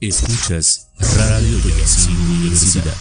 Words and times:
Escuchas 0.00 0.90
Radio 0.98 1.58
Toyancingo 1.62 2.32
Universidad. 2.40 2.94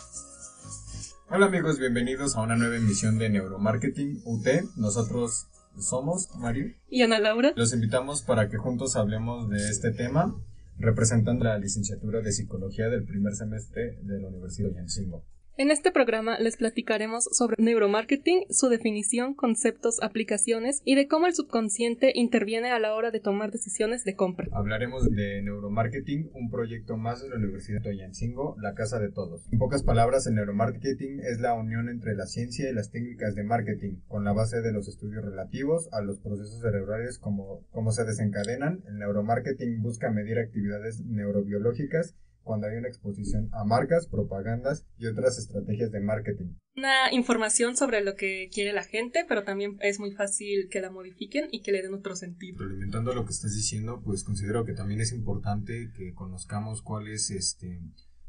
Hola 1.29 1.45
amigos, 1.45 1.79
bienvenidos 1.79 2.35
a 2.35 2.41
una 2.41 2.57
nueva 2.57 2.75
emisión 2.75 3.17
de 3.17 3.29
Neuromarketing 3.29 4.21
UT. 4.25 4.45
Nosotros 4.75 5.47
somos 5.79 6.27
Mario 6.35 6.73
y 6.89 7.01
Ana 7.01 7.19
Laura. 7.19 7.53
Los 7.55 7.71
invitamos 7.71 8.21
para 8.21 8.49
que 8.49 8.57
juntos 8.57 8.97
hablemos 8.97 9.49
de 9.49 9.69
este 9.69 9.93
tema, 9.93 10.35
representando 10.77 11.45
la 11.45 11.57
licenciatura 11.57 12.19
de 12.19 12.33
Psicología 12.33 12.89
del 12.89 13.05
primer 13.05 13.33
semestre 13.33 13.97
de 14.01 14.19
la 14.19 14.27
Universidad 14.27 14.67
de 14.67 14.73
Toyancingo. 14.73 15.23
En 15.59 15.71
este 15.71 15.91
programa 15.91 16.39
les 16.39 16.55
platicaremos 16.55 17.25
sobre 17.33 17.61
neuromarketing, 17.61 18.45
su 18.49 18.69
definición, 18.69 19.33
conceptos, 19.33 20.01
aplicaciones 20.01 20.81
y 20.85 20.95
de 20.95 21.09
cómo 21.09 21.27
el 21.27 21.33
subconsciente 21.33 22.13
interviene 22.15 22.71
a 22.71 22.79
la 22.79 22.95
hora 22.95 23.11
de 23.11 23.19
tomar 23.19 23.51
decisiones 23.51 24.05
de 24.05 24.15
compra. 24.15 24.47
Hablaremos 24.53 25.09
de 25.09 25.41
neuromarketing, 25.41 26.31
un 26.33 26.49
proyecto 26.49 26.95
más 26.95 27.21
de 27.21 27.27
la 27.27 27.35
Universidad 27.35 27.79
de 27.79 27.89
Toyancingo, 27.89 28.55
la 28.61 28.73
casa 28.73 29.01
de 29.01 29.11
todos. 29.11 29.49
En 29.51 29.59
pocas 29.59 29.83
palabras, 29.83 30.27
el 30.27 30.35
neuromarketing 30.35 31.19
es 31.29 31.41
la 31.41 31.55
unión 31.55 31.89
entre 31.89 32.15
la 32.15 32.25
ciencia 32.25 32.69
y 32.69 32.73
las 32.73 32.89
técnicas 32.89 33.35
de 33.35 33.43
marketing, 33.43 33.97
con 34.07 34.23
la 34.23 34.31
base 34.31 34.61
de 34.61 34.71
los 34.71 34.87
estudios 34.87 35.25
relativos 35.25 35.89
a 35.91 35.99
los 35.99 36.21
procesos 36.21 36.61
cerebrales 36.61 37.19
como, 37.19 37.65
como 37.71 37.91
se 37.91 38.05
desencadenan. 38.05 38.81
El 38.87 38.99
neuromarketing 38.99 39.81
busca 39.81 40.09
medir 40.09 40.39
actividades 40.39 41.01
neurobiológicas 41.01 42.15
cuando 42.43 42.67
hay 42.67 42.77
una 42.77 42.87
exposición 42.87 43.49
a 43.51 43.63
marcas, 43.63 44.07
propagandas 44.07 44.85
y 44.97 45.07
otras 45.07 45.37
estrategias 45.37 45.91
de 45.91 45.99
marketing. 45.99 46.55
Una 46.75 47.11
información 47.11 47.75
sobre 47.75 48.01
lo 48.01 48.15
que 48.15 48.49
quiere 48.53 48.73
la 48.73 48.83
gente, 48.83 49.25
pero 49.27 49.43
también 49.43 49.77
es 49.81 49.99
muy 49.99 50.11
fácil 50.11 50.69
que 50.69 50.81
la 50.81 50.91
modifiquen 50.91 51.49
y 51.51 51.61
que 51.61 51.71
le 51.71 51.81
den 51.81 51.93
otro 51.93 52.15
sentido. 52.15 52.63
Alimentando 52.63 53.13
lo 53.13 53.25
que 53.25 53.31
estás 53.31 53.55
diciendo, 53.55 54.01
pues 54.03 54.23
considero 54.23 54.65
que 54.65 54.73
también 54.73 55.01
es 55.01 55.11
importante 55.11 55.91
que 55.95 56.13
conozcamos 56.13 56.81
cuál 56.81 57.07
es 57.07 57.29
este 57.31 57.79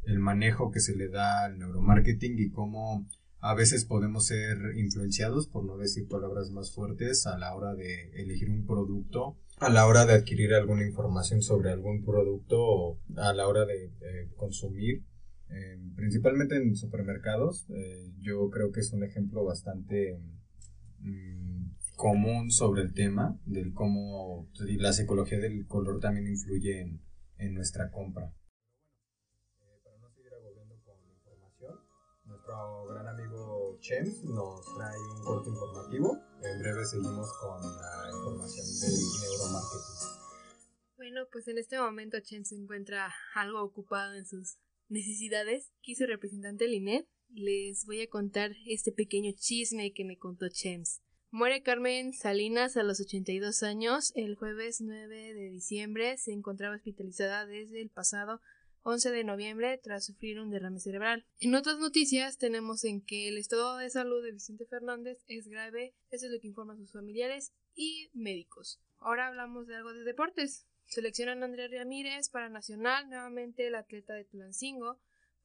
el 0.03 0.19
manejo 0.19 0.71
que 0.71 0.81
se 0.81 0.97
le 0.97 1.09
da 1.09 1.45
al 1.45 1.59
neuromarketing 1.59 2.39
y 2.39 2.51
cómo 2.51 3.07
a 3.41 3.55
veces 3.55 3.85
podemos 3.85 4.27
ser 4.27 4.59
influenciados, 4.77 5.47
por 5.49 5.65
no 5.65 5.77
decir 5.77 6.09
palabras 6.09 6.51
más 6.51 6.73
fuertes, 6.73 7.27
a 7.27 7.39
la 7.39 7.55
hora 7.55 7.75
de 7.75 8.11
elegir 8.15 8.51
un 8.51 8.67
producto 8.67 9.39
a 9.61 9.69
la 9.69 9.87
hora 9.87 10.07
de 10.07 10.15
adquirir 10.15 10.55
alguna 10.55 10.87
información 10.87 11.43
sobre 11.43 11.71
algún 11.71 12.03
producto 12.03 12.59
o 12.59 13.01
a 13.17 13.35
la 13.35 13.47
hora 13.47 13.67
de, 13.67 13.91
consumir, 14.37 15.05
eh, 15.51 15.79
principalmente 15.97 16.57
en 16.57 16.75
supermercados. 16.77 17.67
Eh, 17.69 18.11
yo 18.21 18.49
creo 18.49 18.73
que 18.73 18.81
es 18.81 18.93
un 18.93 19.05
ejemplo 19.05 19.45
bastante 19.45 20.19
mm, 21.01 21.73
común 21.95 22.51
sobre 22.51 22.83
el 22.83 22.95
tema 22.95 23.39
del 23.45 23.75
cómo 23.75 24.49
la 24.59 24.95
psicología 24.95 25.39
del 25.39 25.67
color 25.67 26.01
también 26.01 26.27
influye 26.27 26.81
en, 26.81 27.03
en 27.37 27.53
nuestra 27.53 27.91
compra. 27.91 28.33
Nuestro 32.51 32.85
gran 32.87 33.07
amigo 33.07 33.79
Chems 33.81 34.25
nos 34.25 34.65
trae 34.77 34.99
un 34.99 35.25
corte 35.25 35.51
informativo. 35.51 36.19
En 36.43 36.59
breve 36.59 36.85
seguimos 36.85 37.29
con 37.39 37.61
la 37.63 38.11
información 38.11 38.67
del 38.81 38.99
neuromarketing. 39.21 40.21
Bueno, 40.97 41.21
pues 41.33 41.49
en 41.49 41.59
este 41.59 41.79
momento 41.79 42.19
Chen 42.21 42.45
se 42.45 42.57
encuentra 42.57 43.13
algo 43.35 43.63
ocupado 43.63 44.15
en 44.15 44.27
sus 44.27 44.59
necesidades. 44.89 45.71
Aquí 45.79 45.95
su 45.95 46.07
representante 46.07 46.67
Linet 46.67 47.07
les 47.31 47.87
voy 47.87 48.03
a 48.03 48.09
contar 48.09 48.53
este 48.67 48.93
pequeño 48.93 49.33
chisme 49.37 49.93
que 49.93 50.05
me 50.05 50.19
contó 50.19 50.49
Chems. 50.49 51.01
Muere 51.31 51.63
Carmen 51.63 52.13
Salinas 52.13 52.77
a 52.77 52.83
los 52.83 53.01
82 53.01 53.63
años. 53.63 54.13
El 54.17 54.35
jueves 54.35 54.81
9 54.81 55.35
de 55.35 55.51
diciembre 55.51 56.17
se 56.19 56.33
encontraba 56.33 56.75
hospitalizada 56.75 57.47
desde 57.47 57.81
el 57.81 57.91
pasado 57.91 58.41
11 58.83 59.11
de 59.11 59.25
noviembre 59.25 59.79
tras 59.79 60.07
sufrir 60.07 60.41
un 60.41 60.51
derrame 60.51 60.81
cerebral. 60.81 61.27
En 61.39 61.55
otras 61.55 61.79
noticias 61.79 62.39
tenemos 62.39 62.85
en 62.85 63.03
que 63.05 63.29
el 63.29 63.39
estado 63.39 63.77
de 63.77 63.91
salud 63.91 64.23
de 64.23 64.33
Vicente 64.33 64.67
Fernández 64.67 65.23
es 65.29 65.49
grave, 65.49 65.95
eso 66.11 66.27
es 66.27 66.33
lo 66.33 66.41
que 66.41 66.49
informan 66.49 66.79
sus 66.79 66.93
familiares 66.93 67.53
y 67.75 68.11
médicos. 68.15 68.81
Ahora 68.99 69.29
hablamos 69.29 69.67
de 69.67 69.77
algo 69.77 69.93
de 69.93 70.05
deportes. 70.05 70.67
Seleccionan 70.87 71.43
a 71.43 71.47
Andrea 71.47 71.69
Ramírez 71.69 72.31
para 72.31 72.49
Nacional, 72.49 73.09
nuevamente 73.09 73.67
el 73.67 73.77
atleta 73.77 74.15
de 74.15 74.25
Tulancingo, 74.25 74.99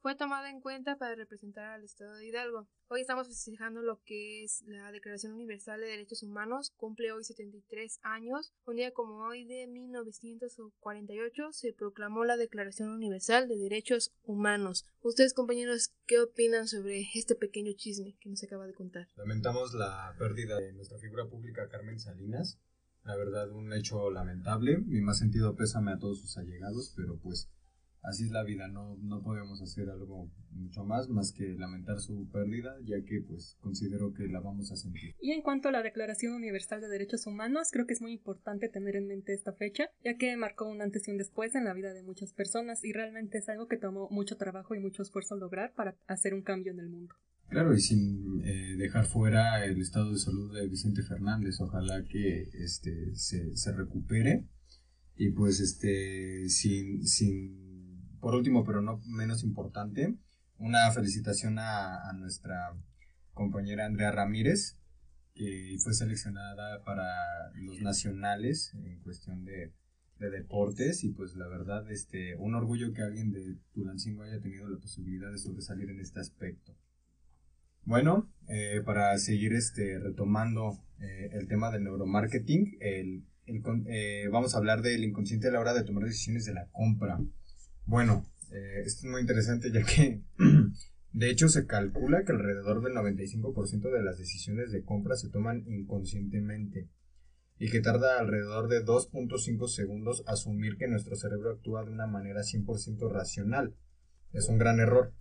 fue 0.05 0.13
tomada 0.13 0.51
en 0.51 0.61
cuenta 0.61 0.99
para 0.99 1.15
representar 1.15 1.65
al 1.65 1.83
Estado 1.83 2.13
de 2.13 2.27
Hidalgo. 2.27 2.67
Hoy 2.89 3.01
estamos 3.01 3.27
festejando 3.27 3.81
lo 3.81 4.03
que 4.03 4.43
es 4.43 4.63
la 4.67 4.91
Declaración 4.91 5.33
Universal 5.33 5.81
de 5.81 5.87
Derechos 5.87 6.21
Humanos. 6.21 6.71
Cumple 6.77 7.11
hoy 7.11 7.23
73 7.23 8.01
años. 8.03 8.53
Un 8.67 8.75
día 8.75 8.91
como 8.91 9.25
hoy 9.25 9.45
de 9.45 9.65
1948 9.65 11.53
se 11.53 11.73
proclamó 11.73 12.23
la 12.23 12.37
Declaración 12.37 12.89
Universal 12.89 13.47
de 13.47 13.57
Derechos 13.57 14.13
Humanos. 14.21 14.85
Ustedes, 15.01 15.33
compañeros, 15.33 15.95
¿qué 16.05 16.19
opinan 16.19 16.67
sobre 16.67 17.07
este 17.15 17.33
pequeño 17.33 17.71
chisme 17.73 18.15
que 18.19 18.29
nos 18.29 18.43
acaba 18.43 18.67
de 18.67 18.75
contar? 18.75 19.07
Lamentamos 19.15 19.73
la 19.73 20.13
pérdida 20.19 20.59
de 20.59 20.71
nuestra 20.73 20.99
figura 20.99 21.25
pública 21.25 21.67
Carmen 21.67 21.99
Salinas. 21.99 22.59
La 23.05 23.15
verdad, 23.15 23.49
un 23.49 23.73
hecho 23.73 24.11
lamentable. 24.11 24.77
Mi 24.77 25.01
más 25.01 25.17
sentido 25.17 25.55
pésame 25.55 25.93
a 25.93 25.97
todos 25.97 26.21
sus 26.21 26.37
allegados, 26.37 26.93
pero 26.95 27.17
pues 27.17 27.49
así 28.07 28.23
es 28.23 28.31
la 28.31 28.43
vida, 28.43 28.67
no, 28.67 28.97
no 28.97 29.21
podemos 29.21 29.61
hacer 29.61 29.89
algo 29.89 30.29
mucho 30.51 30.83
más 30.83 31.09
más 31.09 31.31
que 31.33 31.55
lamentar 31.55 31.99
su 31.99 32.29
pérdida, 32.31 32.75
ya 32.83 33.03
que 33.03 33.21
pues 33.21 33.57
considero 33.59 34.13
que 34.13 34.27
la 34.27 34.39
vamos 34.39 34.71
a 34.71 34.75
sentir. 34.75 35.15
Y 35.19 35.31
en 35.31 35.41
cuanto 35.41 35.69
a 35.69 35.71
la 35.71 35.83
Declaración 35.83 36.33
Universal 36.33 36.81
de 36.81 36.87
Derechos 36.87 37.27
Humanos, 37.27 37.69
creo 37.71 37.85
que 37.85 37.93
es 37.93 38.01
muy 38.01 38.13
importante 38.13 38.69
tener 38.69 38.95
en 38.95 39.07
mente 39.07 39.33
esta 39.33 39.53
fecha, 39.53 39.89
ya 40.03 40.17
que 40.17 40.35
marcó 40.37 40.69
un 40.69 40.81
antes 40.81 41.07
y 41.07 41.11
un 41.11 41.17
después 41.17 41.55
en 41.55 41.65
la 41.65 41.73
vida 41.73 41.93
de 41.93 42.03
muchas 42.03 42.33
personas 42.33 42.83
y 42.83 42.93
realmente 42.93 43.37
es 43.37 43.49
algo 43.49 43.67
que 43.67 43.77
tomó 43.77 44.09
mucho 44.09 44.37
trabajo 44.37 44.75
y 44.75 44.79
mucho 44.79 45.01
esfuerzo 45.01 45.35
lograr 45.35 45.73
para 45.73 45.97
hacer 46.07 46.33
un 46.33 46.41
cambio 46.41 46.71
en 46.71 46.79
el 46.79 46.89
mundo. 46.89 47.15
Claro, 47.49 47.73
y 47.75 47.79
sin 47.79 48.41
eh, 48.43 48.75
dejar 48.77 49.05
fuera 49.05 49.63
el 49.65 49.79
estado 49.79 50.11
de 50.11 50.17
salud 50.17 50.53
de 50.53 50.67
Vicente 50.67 51.03
Fernández, 51.03 51.59
ojalá 51.61 52.03
que 52.03 52.49
este 52.53 53.15
se, 53.15 53.55
se 53.55 53.71
recupere 53.71 54.45
y 55.15 55.29
pues 55.29 55.59
este 55.59 56.49
sin, 56.49 57.05
sin 57.05 57.64
por 58.25 58.33
último, 58.33 58.63
pero 58.63 58.81
no 58.81 58.99
menos 59.05 59.43
importante, 59.43 60.15
una 60.57 60.89
felicitación 60.91 61.59
a, 61.59 62.11
nuestra 62.13 62.75
compañera 63.35 63.85
Andrea 63.85 64.11
Ramírez, 64.11 64.79
que 65.35 65.75
fue 65.83 65.93
seleccionada 65.93 66.83
para 66.83 67.05
los 67.53 67.81
nacionales 67.81 68.73
en 68.73 68.99
cuestión 69.01 69.45
de, 69.45 69.73
deportes 70.17 71.03
y 71.03 71.11
pues 71.11 71.35
la 71.35 71.47
verdad 71.47 71.91
este 71.91 72.35
un 72.37 72.55
orgullo 72.55 72.93
que 72.93 73.03
alguien 73.03 73.31
de 73.31 73.57
Tulancingo 73.73 74.23
haya 74.23 74.39
tenido 74.39 74.67
la 74.69 74.79
posibilidad 74.79 75.31
de 75.31 75.37
sobresalir 75.37 75.91
en 75.91 75.99
este 75.99 76.19
aspecto. 76.19 76.75
Bueno, 77.83 78.27
eh, 78.47 78.81
para 78.83 79.15
seguir 79.19 79.53
este 79.53 79.99
retomando 79.99 80.79
eh, 80.99 81.29
el 81.33 81.47
tema 81.47 81.69
del 81.69 81.83
neuromarketing, 81.83 82.77
el, 82.79 83.23
eh, 83.45 84.27
vamos 84.31 84.55
a 84.55 84.57
hablar 84.57 84.81
del 84.81 85.03
inconsciente 85.03 85.49
a 85.49 85.51
la 85.51 85.59
hora 85.59 85.75
de 85.75 85.83
tomar 85.83 86.05
decisiones 86.05 86.45
de 86.45 86.53
la 86.55 86.65
compra. 86.71 87.19
Bueno, 87.85 88.25
eh, 88.51 88.81
esto 88.83 89.05
es 89.05 89.11
muy 89.11 89.21
interesante 89.21 89.71
ya 89.71 89.83
que 89.83 90.21
de 91.13 91.29
hecho 91.29 91.49
se 91.49 91.67
calcula 91.67 92.23
que 92.23 92.31
alrededor 92.31 92.83
del 92.83 92.93
95% 92.93 93.91
de 93.91 94.03
las 94.03 94.17
decisiones 94.17 94.71
de 94.71 94.83
compra 94.83 95.15
se 95.15 95.29
toman 95.29 95.63
inconscientemente 95.67 96.89
y 97.57 97.69
que 97.69 97.81
tarda 97.81 98.19
alrededor 98.19 98.69
de 98.69 98.83
2.5 98.83 99.67
segundos 99.67 100.23
asumir 100.25 100.77
que 100.77 100.87
nuestro 100.87 101.15
cerebro 101.15 101.51
actúa 101.51 101.85
de 101.85 101.91
una 101.91 102.07
manera 102.07 102.41
100% 102.41 103.09
racional. 103.11 103.75
Es 104.33 104.49
un 104.49 104.57
gran 104.57 104.79
error. 104.79 105.13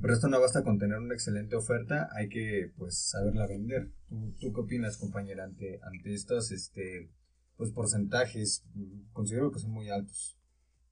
Pero 0.00 0.14
esto 0.14 0.28
no 0.28 0.40
basta 0.40 0.62
con 0.62 0.78
tener 0.78 0.98
una 0.98 1.14
excelente 1.14 1.56
oferta, 1.56 2.08
hay 2.14 2.28
que 2.28 2.72
pues 2.76 2.98
saberla 3.08 3.46
vender. 3.46 3.90
¿Tú, 4.08 4.34
tú 4.38 4.52
qué 4.52 4.60
opinas, 4.60 4.96
compañera, 4.96 5.44
ante, 5.44 5.80
ante 5.82 6.14
estos 6.14 6.52
este, 6.52 7.10
pues, 7.56 7.70
porcentajes? 7.70 8.64
Considero 9.12 9.50
que 9.50 9.58
son 9.58 9.72
muy 9.72 9.90
altos. 9.90 10.37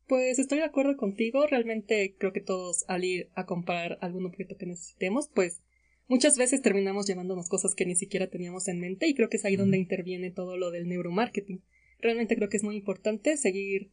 Pues 0.07 0.39
estoy 0.39 0.59
de 0.59 0.65
acuerdo 0.65 0.97
contigo, 0.97 1.47
realmente 1.49 2.15
creo 2.17 2.33
que 2.33 2.41
todos 2.41 2.85
al 2.87 3.05
ir 3.05 3.29
a 3.35 3.45
comprar 3.45 3.99
algún 4.01 4.25
objeto 4.25 4.57
que 4.57 4.67
necesitemos, 4.67 5.29
pues 5.35 5.63
muchas 6.07 6.39
veces 6.39 6.63
terminamos 6.63 7.09
llevándonos 7.09 7.49
cosas 7.49 7.75
que 7.75 7.87
ni 7.87 7.97
siquiera 7.97 8.29
teníamos 8.29 8.69
en 8.69 8.79
mente 8.79 9.09
y 9.09 9.15
creo 9.15 9.29
que 9.29 9.39
es 9.39 9.45
ahí 9.45 9.57
donde 9.57 9.79
interviene 9.79 10.31
todo 10.31 10.57
lo 10.57 10.71
del 10.71 10.87
neuromarketing. 10.87 11.61
Realmente 12.01 12.37
creo 12.37 12.49
que 12.49 12.57
es 12.57 12.63
muy 12.63 12.77
importante 12.77 13.37
seguir 13.37 13.91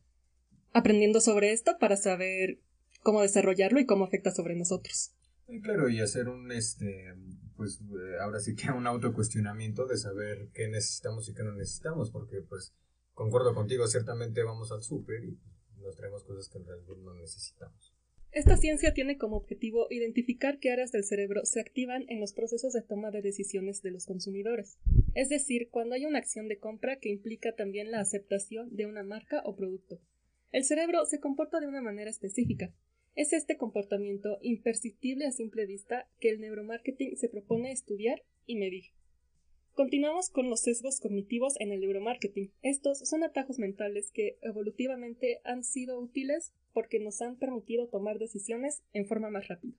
aprendiendo 0.71 1.19
sobre 1.19 1.51
esto 1.51 1.77
para 1.80 1.98
saber 1.98 2.59
cómo 3.01 3.21
desarrollarlo 3.21 3.80
y 3.80 3.88
cómo 3.88 4.06
afecta 4.06 4.30
sobre 4.30 4.56
nosotros. 4.56 5.16
claro, 5.63 5.89
y 5.89 6.00
hacer 6.00 6.27
un, 6.27 6.51
este, 6.51 7.16
pues 7.57 7.81
ahora 8.21 8.39
sí 8.39 8.54
que 8.54 8.69
un 8.69 8.86
autocuestionamiento 8.86 9.88
de 9.88 9.98
saber 9.98 10.50
qué 10.54 10.68
necesitamos 10.68 11.27
y 11.27 11.33
qué 11.33 11.44
no 11.44 11.54
necesitamos, 11.54 12.12
porque 12.12 12.42
pues 12.48 12.75
concuerdo 13.13 13.56
contigo, 13.56 13.88
ciertamente 13.88 14.44
vamos 14.44 14.71
al 14.71 14.83
súper 14.83 15.24
y 15.24 15.38
nos 15.83 15.95
traemos 15.95 16.24
cosas 16.24 16.50
que 16.50 16.57
en 16.57 16.65
realidad 16.65 16.95
no 16.97 17.13
necesitamos. 17.13 17.94
Esta 18.31 18.57
ciencia 18.57 18.95
tiene 18.95 19.19
como 19.19 19.38
objetivo 19.38 19.85
identificar 19.91 20.57
qué 20.57 20.71
áreas 20.71 20.91
del 20.91 21.03
cerebro 21.03 21.45
se 21.45 21.59
activan 21.59 22.06
en 22.09 22.19
los 22.19 22.33
procesos 22.33 22.74
de 22.74 22.81
toma 22.81 23.12
de 23.12 23.21
decisiones 23.21 23.83
de 23.83 23.91
los 23.91 24.07
consumidores, 24.07 24.80
es 25.13 25.30
decir, 25.30 25.69
cuando 25.69 25.94
hay 25.94 26.06
una 26.06 26.18
acción 26.18 26.47
de 26.47 26.57
compra 26.57 26.95
que 26.95 27.09
implica 27.09 27.56
también 27.56 27.91
la 27.91 28.00
aceptación 28.00 28.75
de 28.75 28.88
una 28.88 29.03
marca 29.03 29.44
o 29.45 29.56
producto. 29.56 30.01
El 30.51 30.63
cerebro 30.63 31.06
se 31.06 31.19
comporta 31.19 31.59
de 31.59 31.68
una 31.68 31.81
manera 31.81 32.09
específica. 32.09 32.74
Es 33.15 33.33
este 33.33 33.56
comportamiento 33.56 34.39
imperceptible 34.41 35.27
a 35.27 35.31
simple 35.31 35.68
vista 35.68 36.09
que 36.19 36.30
el 36.30 36.41
neuromarketing 36.41 37.18
se 37.18 37.30
propone 37.30 37.71
estudiar 37.71 38.24
y 38.47 38.56
medir. 38.56 38.85
Continuamos 39.75 40.29
con 40.29 40.51
los 40.51 40.61
sesgos 40.61 40.99
cognitivos 40.99 41.55
en 41.59 41.71
el 41.71 41.79
neuromarketing. 41.79 42.53
Estos 42.61 42.99
son 42.99 43.23
atajos 43.23 43.57
mentales 43.57 44.11
que 44.11 44.37
evolutivamente 44.43 45.41
han 45.45 45.63
sido 45.63 45.99
útiles 45.99 46.53
porque 46.73 46.99
nos 46.99 47.19
han 47.23 47.37
permitido 47.37 47.87
tomar 47.87 48.19
decisiones 48.19 48.83
en 48.93 49.07
forma 49.07 49.31
más 49.31 49.47
rápida. 49.47 49.73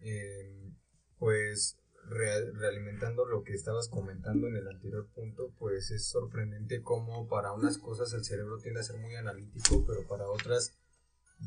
Eh, 0.00 0.70
pues 1.18 1.76
realimentando 2.08 3.26
lo 3.26 3.42
que 3.42 3.52
estabas 3.52 3.88
comentando 3.88 4.46
en 4.46 4.56
el 4.56 4.68
anterior 4.68 5.08
punto, 5.08 5.52
pues 5.58 5.90
es 5.90 6.06
sorprendente 6.06 6.82
cómo 6.82 7.26
para 7.26 7.52
unas 7.52 7.78
cosas 7.78 8.12
el 8.14 8.24
cerebro 8.24 8.58
tiende 8.58 8.80
a 8.80 8.84
ser 8.84 8.98
muy 8.98 9.16
analítico, 9.16 9.84
pero 9.86 10.06
para 10.06 10.30
otras, 10.30 10.78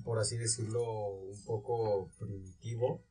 por 0.03 0.19
así 0.19 0.37
decirlo, 0.37 0.83
un 1.07 1.43
poco 1.45 2.11
primitivo 2.19 3.01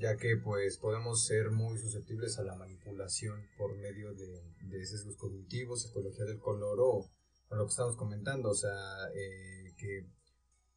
ya 0.00 0.16
que 0.16 0.36
pues 0.36 0.78
podemos 0.78 1.26
ser 1.26 1.50
muy 1.50 1.78
susceptibles 1.78 2.38
a 2.38 2.42
la 2.42 2.56
manipulación 2.56 3.46
por 3.58 3.76
medio 3.76 4.14
de, 4.14 4.42
de 4.62 4.86
sesgos 4.86 5.16
cognitivos, 5.16 5.82
psicología 5.82 6.24
del 6.24 6.38
color 6.38 6.78
o, 6.80 7.10
lo 7.50 7.64
que 7.64 7.70
estamos 7.70 7.96
comentando, 7.96 8.50
o 8.50 8.54
sea, 8.54 8.72
eh, 9.12 9.74
que 9.76 10.06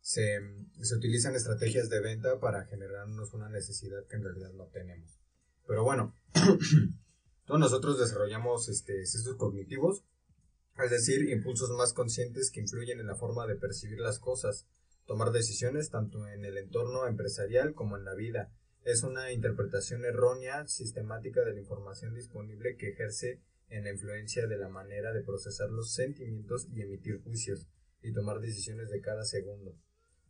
se, 0.01 0.39
se, 0.81 0.95
utilizan 0.95 1.35
estrategias 1.35 1.87
de 1.87 2.01
venta 2.01 2.39
para 2.39 2.65
generarnos 2.65 3.33
una 3.33 3.47
necesidad 3.47 4.05
que 4.09 4.15
en 4.15 4.23
realidad 4.23 4.51
no 4.53 4.65
tenemos. 4.65 5.19
Pero 5.67 5.83
bueno, 5.83 6.15
todos 7.45 7.59
nosotros 7.59 7.99
desarrollamos 7.99 8.69
este, 8.69 9.05
sesgos 9.05 9.35
cognitivos, 9.35 10.03
es 10.83 10.89
decir, 10.89 11.29
impulsos 11.29 11.69
más 11.77 11.93
conscientes 11.93 12.49
que 12.49 12.61
influyen 12.61 12.99
en 12.99 13.05
la 13.05 13.15
forma 13.15 13.45
de 13.45 13.55
percibir 13.55 13.99
las 13.99 14.17
cosas, 14.17 14.65
tomar 15.05 15.31
decisiones 15.31 15.91
tanto 15.91 16.27
en 16.27 16.43
el 16.43 16.57
entorno 16.57 17.05
empresarial 17.05 17.75
como 17.75 17.97
en 17.97 18.05
la 18.05 18.15
vida 18.15 18.51
es 18.83 19.03
una 19.03 19.31
interpretación 19.31 20.03
errónea 20.03 20.67
sistemática 20.67 21.41
de 21.41 21.53
la 21.53 21.59
información 21.59 22.13
disponible 22.13 22.75
que 22.75 22.89
ejerce 22.89 23.41
en 23.69 23.85
la 23.85 23.91
influencia 23.91 24.45
de 24.45 24.57
la 24.57 24.67
manera 24.67 25.13
de 25.13 25.23
procesar 25.23 25.69
los 25.69 25.93
sentimientos 25.93 26.67
y 26.71 26.81
emitir 26.81 27.21
juicios 27.23 27.67
y 28.01 28.11
tomar 28.11 28.39
decisiones 28.39 28.89
de 28.89 29.01
cada 29.01 29.23
segundo. 29.23 29.75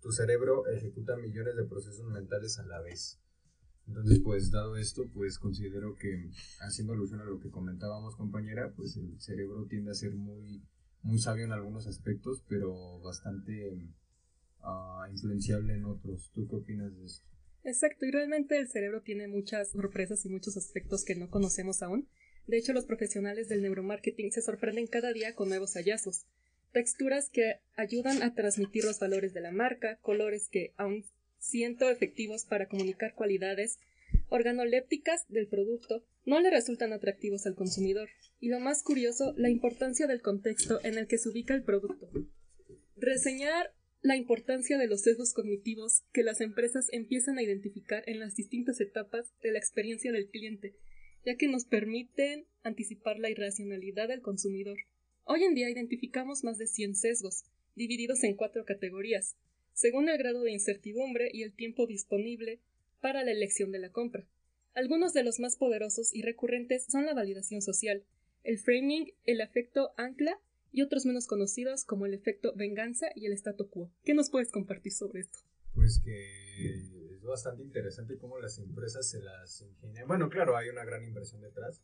Tu 0.02 0.12
cerebro 0.12 0.68
ejecuta 0.68 1.18
millones 1.18 1.56
de 1.56 1.66
procesos 1.66 2.06
mentales 2.06 2.60
a 2.60 2.66
la 2.66 2.80
vez. 2.82 3.20
Entonces, 3.88 4.20
pues 4.24 4.52
dado 4.52 4.78
esto, 4.78 5.10
pues 5.14 5.40
considero 5.40 5.96
que 5.96 6.30
haciendo 6.62 6.94
alusión 6.94 7.22
a 7.22 7.26
lo 7.26 7.40
que 7.40 7.50
comentábamos, 7.50 8.16
compañera, 8.16 8.72
pues 8.76 8.96
el 8.96 9.20
cerebro 9.20 9.66
tiende 9.66 9.92
a 9.92 9.96
ser 9.96 10.14
muy, 10.14 10.64
muy 11.02 11.20
sabio 11.20 11.46
en 11.46 11.52
algunos 11.52 11.88
aspectos, 11.88 12.44
pero 12.48 13.00
bastante 13.02 13.90
ah, 14.62 15.08
influenciable 15.12 15.74
en 15.74 15.86
otros. 15.86 16.32
¿Tú 16.34 16.48
qué 16.48 16.56
opinas 16.56 16.96
de 16.96 17.06
esto? 17.06 17.32
Exacto, 17.63 18.06
y 18.06 18.12
realmente 18.12 18.57
el 18.57 18.68
cerebro 18.68 19.01
tiene 19.01 19.27
muchas 19.27 19.71
sorpresas 19.71 20.25
y 20.25 20.30
muchos 20.30 20.57
aspectos 20.57 21.06
que 21.06 21.15
no 21.15 21.30
conocemos 21.30 21.81
aún. 21.81 22.07
De 22.45 22.57
hecho, 22.57 22.74
los 22.74 22.86
profesionales 22.86 23.48
del 23.48 23.62
neuromarketing 23.62 24.31
se 24.31 24.42
sorprenden 24.42 24.88
cada 24.88 25.13
día 25.13 25.33
con 25.33 25.48
nuevos 25.48 25.74
hallazgos. 25.75 26.25
Texturas 26.74 27.30
que 27.30 27.60
ayudan 27.75 28.21
a 28.21 28.33
transmitir 28.33 28.83
los 28.83 29.00
valores 29.00 29.33
de 29.33 29.42
la 29.42 29.51
marca, 29.51 29.98
colores 30.01 30.50
que, 30.50 30.74
aun 30.75 31.06
siendo 31.39 31.89
efectivos 31.89 32.45
para 32.45 32.68
comunicar 32.68 33.13
cualidades 33.13 33.80
organolépticas 34.30 35.25
del 35.30 35.48
producto, 35.48 36.04
no 36.25 36.39
le 36.42 36.50
resultan 36.50 36.92
atractivos 36.92 37.45
al 37.45 37.56
consumidor. 37.56 38.09
Y 38.39 38.50
lo 38.50 38.59
más 38.59 38.83
curioso, 38.83 39.33
la 39.38 39.50
importancia 39.50 40.07
del 40.07 40.21
contexto 40.21 40.80
en 40.83 40.98
el 40.98 41.07
que 41.07 41.18
se 41.18 41.30
ubica 41.30 41.54
el 41.54 41.63
producto. 41.63 42.09
Reseñar 42.98 43.74
la 44.04 44.18
importancia 44.18 44.78
de 44.78 44.88
los 44.88 45.02
sesgos 45.02 45.34
cognitivos 45.34 46.04
que 46.12 46.24
las 46.24 46.42
empresas 46.42 46.88
empiezan 46.92 47.38
a 47.38 47.42
identificar 47.42 48.04
en 48.06 48.20
las 48.20 48.36
distintas 48.36 48.82
etapas 48.82 49.32
de 49.42 49.54
la 49.54 49.60
experiencia 49.60 50.12
del 50.12 50.28
cliente, 50.28 50.76
ya 51.26 51.38
que 51.38 51.48
nos 51.48 51.64
permiten 51.64 52.46
anticipar 52.64 53.18
la 53.18 53.30
irracionalidad 53.30 54.10
del 54.10 54.22
consumidor. 54.22 54.78
Hoy 55.24 55.46
en 55.46 55.56
día 55.56 55.70
identificamos 55.70 56.44
más 56.44 56.58
de 56.58 56.68
100 56.68 56.96
sesgos, 56.96 57.46
divididos 57.76 58.26
en 58.26 58.36
cuatro 58.36 58.66
categorías, 58.66 59.38
según 59.72 60.10
el 60.10 60.18
grado 60.18 60.44
de 60.44 60.52
incertidumbre 60.52 61.30
y 61.32 61.44
el 61.44 61.54
tiempo 61.54 61.88
disponible 61.88 62.60
para 63.00 63.24
la 63.24 63.32
elección 63.32 63.72
de 63.72 63.80
la 63.80 63.90
compra. 63.90 64.28
Algunos 64.74 65.14
de 65.14 65.24
los 65.24 65.40
más 65.40 65.56
poderosos 65.56 66.14
y 66.14 66.24
recurrentes 66.24 66.86
son 66.90 67.06
la 67.06 67.14
validación 67.14 67.62
social, 67.62 68.04
el 68.44 68.60
framing, 68.60 69.14
el 69.24 69.40
afecto 69.40 69.94
ancla 69.96 70.42
y 70.74 70.81
otros 70.81 71.06
menos 71.06 71.28
conocidos 71.28 71.86
como 71.86 72.06
el 72.06 72.14
efecto 72.14 72.52
venganza 72.56 73.08
y 73.16 73.28
el 73.28 73.34
statu 73.34 73.70
quo. 73.70 73.92
¿Qué 74.04 74.14
nos 74.14 74.30
puedes 74.30 74.52
compartir 74.52 74.92
sobre 74.92 75.22
esto? 75.22 75.40
Pues 75.74 76.02
que 76.04 76.74
es 77.14 77.22
bastante 77.22 77.64
interesante 77.64 78.18
cómo 78.18 78.40
las 78.40 78.58
empresas 78.58 79.08
se 79.08 79.22
las 79.22 79.62
ingenian. 79.62 80.08
Bueno, 80.08 80.30
claro, 80.30 80.58
hay 80.58 80.70
una 80.70 80.84
gran 80.84 81.04
inversión 81.04 81.42
detrás, 81.42 81.81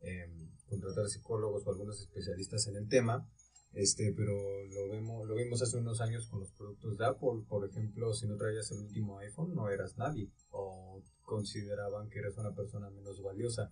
eh, 0.00 0.28
contratar 0.66 1.06
psicólogos 1.08 1.66
o 1.66 1.70
algunos 1.70 2.00
especialistas 2.00 2.66
en 2.66 2.76
el 2.76 2.88
tema, 2.88 3.26
este, 3.72 4.12
pero 4.12 4.34
lo 4.66 4.88
vemos, 4.88 5.26
lo 5.26 5.34
vimos 5.36 5.62
hace 5.62 5.78
unos 5.78 6.00
años 6.00 6.26
con 6.26 6.40
los 6.40 6.52
productos 6.52 6.98
de 6.98 7.06
Apple, 7.06 7.44
por 7.48 7.68
ejemplo, 7.68 8.12
si 8.14 8.26
no 8.26 8.36
traías 8.36 8.70
el 8.72 8.78
último 8.78 9.18
iPhone 9.18 9.54
no 9.54 9.68
eras 9.68 9.96
nadie 9.96 10.28
o 10.50 11.02
consideraban 11.22 12.08
que 12.10 12.18
eres 12.18 12.36
una 12.36 12.54
persona 12.54 12.90
menos 12.90 13.22
valiosa. 13.22 13.70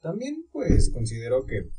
También 0.00 0.46
pues 0.52 0.90
considero 0.90 1.46
que 1.46 1.70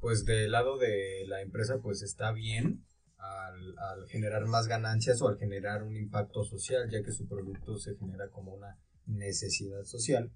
pues 0.00 0.24
del 0.24 0.52
lado 0.52 0.78
de 0.78 1.24
la 1.26 1.42
empresa 1.42 1.78
pues 1.82 2.02
está 2.02 2.32
bien 2.32 2.84
al, 3.18 4.06
generar 4.08 4.46
más 4.46 4.68
ganancias 4.68 5.20
o 5.22 5.28
al 5.28 5.38
generar 5.38 5.82
un 5.82 5.96
impacto 5.96 6.44
social, 6.44 6.88
ya 6.90 7.02
que 7.02 7.12
su 7.12 7.26
producto 7.26 7.78
se 7.78 7.96
genera 7.96 8.28
como 8.30 8.54
una 8.54 8.78
necesidad 9.06 9.84
social. 9.84 10.30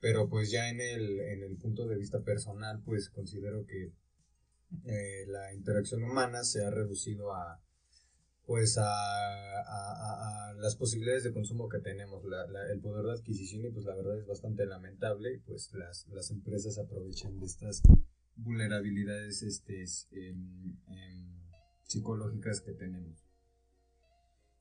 Pero 0.00 0.28
pues 0.28 0.50
ya 0.50 0.70
en 0.70 0.80
el, 0.80 1.20
en 1.20 1.42
el 1.42 1.56
punto 1.56 1.86
de 1.86 1.96
vista 1.96 2.20
personal, 2.20 2.80
pues 2.84 3.10
considero 3.10 3.66
que 3.66 3.92
eh, 4.86 5.26
la 5.26 5.52
interacción 5.52 6.04
humana 6.04 6.44
se 6.44 6.64
ha 6.64 6.70
reducido 6.70 7.34
a 7.34 7.60
pues 8.46 8.78
a, 8.78 8.84
a, 8.90 10.52
las 10.54 10.74
posibilidades 10.74 11.22
de 11.22 11.32
consumo 11.32 11.68
que 11.68 11.78
tenemos, 11.78 12.24
el 12.72 12.80
poder 12.80 13.04
de 13.04 13.12
adquisición 13.12 13.64
y 13.64 13.70
pues 13.70 13.84
la 13.84 13.94
verdad 13.94 14.18
es 14.18 14.26
bastante 14.26 14.66
lamentable 14.66 15.40
pues 15.46 15.72
las, 15.72 16.08
las 16.08 16.32
empresas 16.32 16.76
aprovechan 16.78 17.38
de 17.38 17.46
estas 17.46 17.80
vulnerabilidades 18.42 19.42
este, 19.42 19.84
em, 20.12 20.76
em, 20.88 21.30
psicológicas 21.82 22.60
que 22.60 22.72
tenemos. 22.72 23.26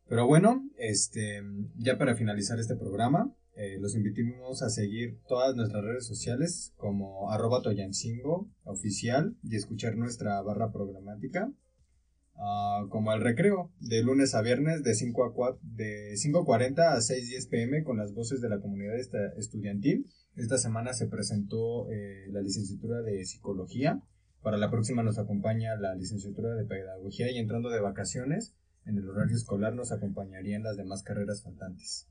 Pero 0.08 0.26
bueno, 0.26 0.68
este, 0.78 1.44
ya 1.76 1.98
para 1.98 2.16
finalizar 2.16 2.60
este 2.60 2.76
programa, 2.76 3.34
eh, 3.56 3.78
los 3.80 3.96
invitamos 3.96 4.64
a 4.64 4.70
seguir 4.70 5.20
todas 5.28 5.56
nuestras 5.56 5.84
redes 5.84 6.08
sociales 6.08 6.74
como 6.78 7.32
arroba 7.32 7.62
toyancingo 7.62 8.50
oficial 8.64 9.36
y 9.44 9.56
escuchar 9.56 9.98
nuestra 9.98 10.42
barra 10.42 10.72
programática 10.72 11.52
ah, 12.40 12.86
como 12.90 13.14
el 13.14 13.22
recreo 13.22 13.72
de 13.80 14.02
lunes 14.02 14.34
a 14.34 14.42
viernes 14.42 14.84
de 14.84 14.96
5 14.96 15.46
a 15.46 15.58
de 15.62 16.14
5.40 16.14 16.80
a 16.80 16.98
6.10 16.98 17.50
pm 17.50 17.84
con 17.84 17.98
las 17.98 18.14
voces 18.14 18.42
de 18.42 18.50
la 18.50 18.60
comunidad 18.60 18.98
estudiantil 19.38 20.06
esta 20.40 20.58
semana 20.58 20.94
se 20.94 21.08
presentó 21.08 21.92
eh, 21.92 22.28
la 22.32 22.42
licenciatura 22.42 23.02
de 23.02 23.26
psicología. 23.26 24.02
Para 24.42 24.58
la 24.58 24.72
próxima 24.72 25.04
nos 25.04 25.20
acompaña 25.20 25.76
la 25.76 25.96
licenciatura 25.96 26.56
de 26.56 26.64
pedagogía 26.64 27.30
y 27.30 27.38
entrando 27.38 27.70
de 27.70 27.82
vacaciones, 27.82 28.56
en 28.86 28.98
el 28.98 29.10
horario 29.10 29.36
escolar 29.36 29.76
nos 29.76 29.92
acompañarían 29.92 30.64
las 30.64 30.78
demás 30.78 31.04
carreras 31.04 31.44
faltantes. 31.44 32.08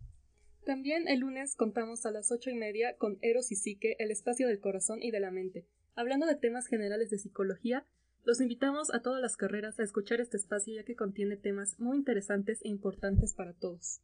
También 0.66 1.08
el 1.08 1.20
lunes 1.20 1.56
contamos 1.56 2.04
a 2.04 2.10
las 2.10 2.30
ocho 2.30 2.50
y 2.50 2.54
media 2.54 2.96
con 2.98 3.16
Eros 3.22 3.50
y 3.50 3.56
Psique, 3.56 3.96
el 3.98 4.10
espacio 4.10 4.46
del 4.46 4.60
corazón 4.60 5.02
y 5.02 5.10
de 5.10 5.20
la 5.20 5.30
mente. 5.30 5.66
Hablando 5.94 6.26
de 6.26 6.36
temas 6.36 6.66
generales 6.66 7.08
de 7.08 7.18
psicología, 7.18 7.86
los 8.24 8.40
invitamos 8.40 8.92
a 8.92 9.00
todas 9.00 9.20
las 9.22 9.36
carreras 9.36 9.78
a 9.80 9.84
escuchar 9.84 10.20
este 10.20 10.36
espacio 10.36 10.74
ya 10.74 10.84
que 10.84 10.96
contiene 10.96 11.36
temas 11.36 11.78
muy 11.78 11.96
interesantes 11.96 12.60
e 12.64 12.68
importantes 12.68 13.34
para 13.34 13.54
todos. 13.54 14.00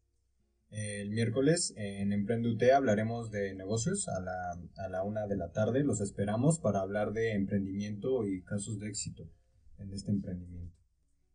El 0.70 1.10
miércoles 1.10 1.72
en 1.76 2.12
Emprende 2.12 2.72
hablaremos 2.72 3.30
de 3.30 3.54
negocios 3.54 4.08
a 4.08 4.20
la, 4.20 4.34
a 4.76 4.88
la 4.88 5.04
una 5.04 5.26
de 5.26 5.36
la 5.36 5.52
tarde. 5.52 5.84
Los 5.84 6.00
esperamos 6.00 6.58
para 6.58 6.80
hablar 6.80 7.12
de 7.12 7.32
emprendimiento 7.32 8.26
y 8.26 8.42
casos 8.42 8.80
de 8.80 8.88
éxito 8.88 9.30
en 9.78 9.92
este 9.92 10.10
emprendimiento. 10.10 10.74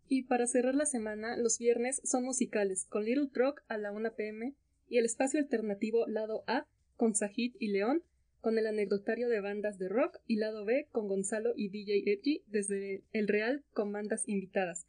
Y 0.08 0.24
para 0.24 0.48
cerrar 0.48 0.76
la 0.76 0.86
semana, 0.86 1.38
los 1.38 1.60
viernes 1.60 2.02
son 2.04 2.24
musicales 2.26 2.86
con 2.90 3.06
Little 3.06 3.30
Truck 3.32 3.62
a 3.68 3.78
la 3.78 3.92
1 3.92 4.16
pm 4.16 4.56
y 4.90 4.98
el 4.98 5.06
espacio 5.06 5.40
alternativo 5.40 6.08
lado 6.08 6.44
A 6.48 6.66
con 6.98 7.16
Sajid 7.16 7.56
y 7.60 7.70
León, 7.70 8.04
con 8.42 8.58
el 8.58 8.68
anecdotario 8.68 9.30
de 9.30 9.42
bandas 9.42 9.78
de 9.78 9.90
rock 9.90 10.18
y 10.26 10.38
lado 10.38 10.66
B 10.66 10.88
con 10.92 11.08
Gonzalo 11.08 11.54
y 11.56 11.70
DJ 11.70 12.04
Edgy 12.12 12.44
desde 12.48 13.04
el 13.12 13.28
Real 13.28 13.64
con 13.74 13.92
bandas 13.92 14.28
invitadas. 14.28 14.88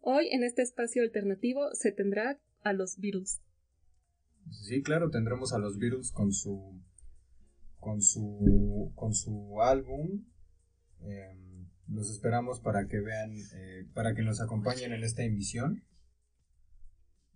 Hoy 0.00 0.28
en 0.32 0.44
este 0.44 0.62
espacio 0.62 1.02
alternativo 1.02 1.74
se 1.74 1.92
tendrá 1.92 2.38
a 2.62 2.72
los 2.72 2.98
Beatles. 2.98 3.40
Sí, 4.50 4.82
claro, 4.82 5.10
tendremos 5.10 5.52
a 5.52 5.58
los 5.58 5.78
Beatles 5.78 6.12
con 6.12 6.32
su 6.32 6.80
con 7.78 8.02
su 8.02 8.92
con 8.94 9.14
su 9.14 9.62
álbum 9.62 10.24
em, 11.00 11.50
los 11.90 12.10
esperamos 12.10 12.60
para 12.60 12.86
que 12.86 13.00
vean, 13.00 13.32
eh, 13.54 13.86
para 13.94 14.14
que 14.14 14.22
nos 14.22 14.40
acompañen 14.40 14.92
en 14.92 15.02
esta 15.02 15.24
emisión. 15.24 15.82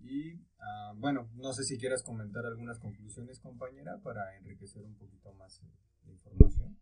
Y 0.04 0.38
ah, 0.58 0.92
bueno, 0.96 1.30
no 1.34 1.52
sé 1.52 1.64
si 1.64 1.78
quieras 1.78 2.02
comentar 2.02 2.44
algunas 2.44 2.78
conclusiones, 2.78 3.40
compañera, 3.40 3.98
para 4.02 4.36
enriquecer 4.36 4.84
un 4.84 4.94
poquito 4.96 5.32
más 5.34 5.60
eh, 5.60 5.66
la 6.06 6.12
información. 6.12 6.78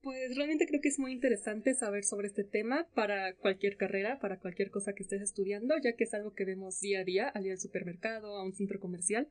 Pues 0.00 0.36
realmente 0.36 0.66
creo 0.66 0.80
que 0.80 0.88
es 0.88 0.98
muy 0.98 1.12
interesante 1.12 1.74
saber 1.74 2.04
sobre 2.04 2.28
este 2.28 2.44
tema 2.44 2.88
para 2.94 3.34
cualquier 3.34 3.76
carrera, 3.76 4.18
para 4.20 4.38
cualquier 4.38 4.70
cosa 4.70 4.94
que 4.94 5.02
estés 5.02 5.20
estudiando, 5.20 5.74
ya 5.82 5.94
que 5.94 6.04
es 6.04 6.14
algo 6.14 6.32
que 6.32 6.44
vemos 6.44 6.80
día 6.80 7.00
a 7.00 7.04
día 7.04 7.28
al 7.28 7.44
ir 7.44 7.52
al 7.52 7.58
supermercado, 7.58 8.36
a 8.36 8.44
un 8.44 8.54
centro 8.54 8.78
comercial. 8.80 9.28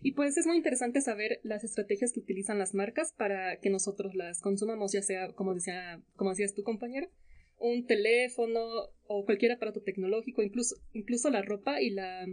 Y 0.00 0.12
pues 0.12 0.36
es 0.36 0.46
muy 0.46 0.56
interesante 0.56 1.00
saber 1.00 1.40
las 1.42 1.64
estrategias 1.64 2.12
que 2.12 2.20
utilizan 2.20 2.58
las 2.58 2.74
marcas 2.74 3.12
para 3.16 3.58
que 3.58 3.70
nosotros 3.70 4.14
las 4.14 4.40
consumamos, 4.40 4.92
ya 4.92 5.02
sea, 5.02 5.32
como, 5.32 5.54
decía, 5.54 6.02
como 6.16 6.30
decías 6.30 6.54
tu 6.54 6.62
compañero, 6.62 7.10
un 7.58 7.86
teléfono 7.86 8.60
o 9.06 9.24
cualquier 9.24 9.52
aparato 9.52 9.82
tecnológico, 9.82 10.42
incluso, 10.42 10.76
incluso 10.92 11.30
la 11.30 11.42
ropa 11.42 11.80
y 11.80 11.90
la 11.90 12.26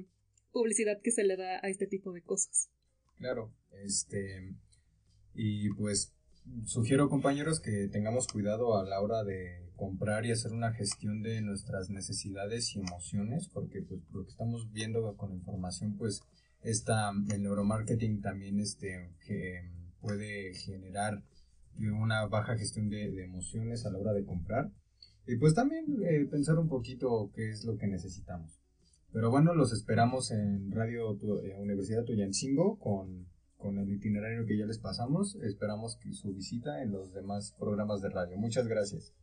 publicidad 0.51 1.00
que 1.01 1.12
se 1.12 1.24
le 1.24 1.38
da 1.38 1.60
a 1.63 1.70
este 1.70 1.88
tipo 1.88 2.12
de 2.12 2.22
cosas. 2.22 2.70
Claro, 3.17 3.53
este, 3.84 4.55
y 5.34 5.70
pues 5.74 6.13
sugiero 6.65 7.10
compañeros 7.10 7.60
que 7.60 7.88
tengamos 7.88 8.27
cuidado 8.27 8.77
a 8.77 8.84
la 8.84 9.01
hora 9.01 9.24
de 9.24 9.70
comprar 9.75 10.25
y 10.25 10.31
hacer 10.31 10.53
una 10.53 10.74
gestión 10.74 11.22
de 11.22 11.41
nuestras 11.41 11.89
necesidades 11.89 12.75
y 12.75 12.79
emociones, 12.79 13.48
porque 13.48 13.81
pues 13.81 14.01
lo 14.12 14.24
que 14.24 14.29
estamos 14.29 14.72
viendo 14.72 15.15
con 15.17 15.29
la 15.29 15.36
información, 15.36 15.98
pues 15.98 16.22
esta, 16.62 17.12
el 17.31 17.41
neuromarketing 17.41 18.22
también 18.22 18.60
este, 18.60 19.12
que 19.25 19.70
puede 20.00 20.53
generar 20.53 21.24
una 21.79 22.25
baja 22.27 22.58
gestión 22.58 22.89
de, 22.89 23.24
emociones 23.24 23.86
a 23.86 23.91
la 23.91 23.98
hora 23.98 24.13
de 24.13 24.25
comprar. 24.25 24.72
Y 25.25 25.38
pues 25.38 25.53
también 25.53 25.86
eh, 26.03 26.27
pensar 26.29 26.58
un 26.60 26.67
poquito 26.67 27.31
qué 27.34 27.50
es 27.50 27.63
lo 27.63 27.77
que 27.77 27.88
necesitamos. 27.88 28.61
Pero 29.13 29.30
bueno, 29.30 29.53
los 29.53 29.74
esperamos 29.74 30.32
en 30.32 30.72
Radio 30.72 31.13
eh, 31.44 31.56
Universidad 31.60 32.03
Tuyancingo 32.03 32.77
con 32.80 33.27
con 33.62 33.77
el 33.77 33.89
itinerario 33.94 34.46
que 34.46 34.58
ya 34.58 34.65
les 34.65 34.80
pasamos. 34.80 35.36
Esperamos 35.36 36.00
su 36.12 36.34
visita 36.34 36.82
en 36.82 36.91
los 36.91 37.13
demás 37.13 37.56
programas 37.58 38.01
de 38.01 38.10
radio. 38.10 38.38
Muchas 38.38 38.68
gracias. 38.68 39.13